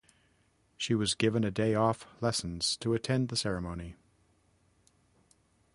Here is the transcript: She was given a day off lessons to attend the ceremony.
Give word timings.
She 0.77 0.95
was 0.95 1.13
given 1.13 1.43
a 1.43 1.51
day 1.51 1.75
off 1.75 2.07
lessons 2.21 2.75
to 2.77 2.95
attend 2.95 3.29
the 3.29 3.35
ceremony. 3.35 3.97